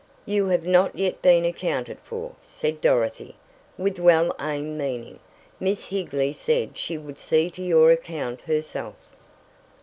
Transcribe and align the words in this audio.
"You 0.25 0.47
have 0.47 0.65
not 0.65 0.97
yet 0.97 1.21
been 1.21 1.45
accounted 1.45 1.99
for," 1.99 2.31
said 2.41 2.81
Dorothy, 2.81 3.35
with 3.77 3.99
well 3.99 4.35
aimed 4.41 4.75
meaning. 4.75 5.19
"Miss 5.59 5.89
Higley 5.89 6.33
said 6.33 6.75
she 6.75 6.97
would 6.97 7.19
see 7.19 7.51
to 7.51 7.61
your 7.61 7.91
account 7.91 8.41
herself." 8.41 8.95